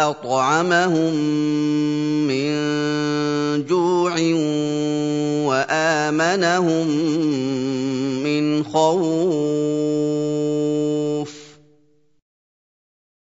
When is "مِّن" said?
2.28-2.50